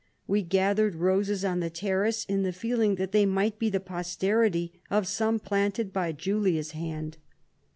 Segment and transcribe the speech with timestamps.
[0.25, 4.81] We gathered roses on the terrace, in the feeling that they might be the posterity
[4.89, 7.17] of some planted by Julia's hand.